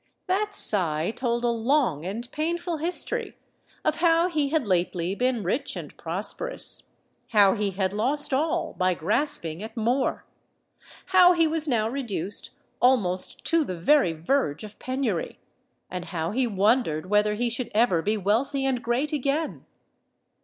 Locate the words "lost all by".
7.93-8.95